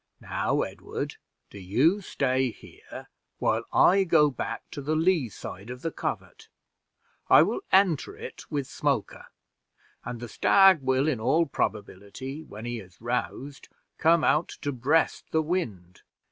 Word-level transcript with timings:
"Now, 0.21 0.61
Edward, 0.63 1.17
do 1.51 1.59
you 1.59 2.01
stay 2.01 2.49
here 2.49 3.07
while 3.37 3.65
I 3.71 4.03
go 4.03 4.31
back 4.31 4.63
to 4.71 4.81
the 4.81 4.95
lee 4.95 5.29
side 5.29 5.69
of 5.69 5.83
the 5.83 5.91
covert: 5.91 6.49
I 7.29 7.43
will 7.43 7.61
enter 7.71 8.17
it 8.17 8.49
with 8.49 8.65
Smoker, 8.65 9.27
and 10.03 10.19
the 10.19 10.27
stag 10.27 10.81
will, 10.81 11.07
in 11.07 11.19
all 11.19 11.45
probability, 11.45 12.41
when 12.41 12.65
he 12.65 12.79
is 12.79 12.99
roused, 12.99 13.69
come 13.99 14.23
out 14.23 14.47
to 14.63 14.71
breast 14.71 15.25
the 15.29 15.43
wind. 15.43 16.01